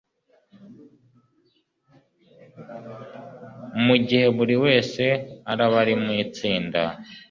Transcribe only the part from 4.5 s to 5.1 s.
wese